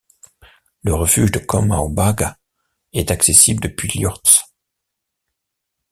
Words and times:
Le 0.81 0.95
refuge 0.95 1.29
de 1.31 1.37
Coma 1.37 1.77
Obaga 1.77 2.39
est 2.91 3.11
accessible 3.11 3.61
depuis 3.61 3.99
Llorts. 3.99 4.49